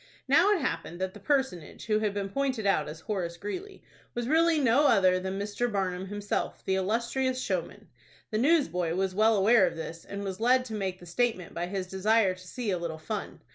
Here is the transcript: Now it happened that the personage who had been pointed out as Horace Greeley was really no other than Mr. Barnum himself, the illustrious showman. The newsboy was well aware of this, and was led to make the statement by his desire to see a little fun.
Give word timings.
Now 0.27 0.51
it 0.51 0.61
happened 0.61 0.99
that 0.99 1.13
the 1.13 1.19
personage 1.19 1.85
who 1.85 1.99
had 1.99 2.11
been 2.11 2.29
pointed 2.29 2.65
out 2.65 2.89
as 2.89 3.01
Horace 3.01 3.37
Greeley 3.37 3.83
was 4.15 4.27
really 4.27 4.59
no 4.59 4.87
other 4.87 5.19
than 5.19 5.37
Mr. 5.37 5.71
Barnum 5.71 6.07
himself, 6.07 6.65
the 6.65 6.73
illustrious 6.73 7.39
showman. 7.39 7.87
The 8.31 8.39
newsboy 8.39 8.95
was 8.95 9.13
well 9.13 9.35
aware 9.37 9.67
of 9.67 9.75
this, 9.75 10.03
and 10.03 10.23
was 10.23 10.39
led 10.39 10.65
to 10.65 10.73
make 10.73 10.99
the 10.99 11.05
statement 11.05 11.53
by 11.53 11.67
his 11.67 11.85
desire 11.85 12.33
to 12.33 12.47
see 12.47 12.71
a 12.71 12.79
little 12.79 12.97
fun. 12.97 13.41